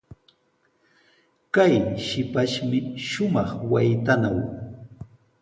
Kay 1.53 1.73
shipashmi 2.05 2.79
shumaq 3.07 3.49
waytanaw. 3.71 4.37